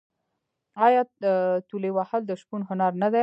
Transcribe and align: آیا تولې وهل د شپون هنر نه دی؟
آیا 0.87 1.01
تولې 1.69 1.91
وهل 1.97 2.21
د 2.25 2.31
شپون 2.41 2.61
هنر 2.69 2.91
نه 3.01 3.07
دی؟ 3.13 3.19